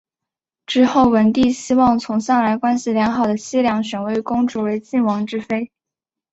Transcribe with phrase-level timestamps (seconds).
[0.65, 5.69] 之后文帝希望从向来关系良好的西梁选位公主为晋王之妃。